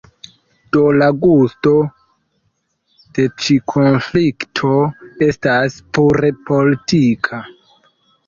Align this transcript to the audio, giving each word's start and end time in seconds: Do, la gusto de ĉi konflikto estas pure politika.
Do, 0.75 0.79
la 1.01 1.07
gusto 1.25 1.73
de 3.17 3.25
ĉi 3.43 3.57
konflikto 3.73 4.71
estas 5.27 5.75
pure 5.99 6.35
politika. 6.51 7.43